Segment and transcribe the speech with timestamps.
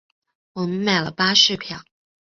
[0.53, 1.83] 我们买了巴士票